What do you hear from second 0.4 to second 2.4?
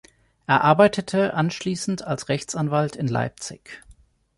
Er arbeitete anschließend als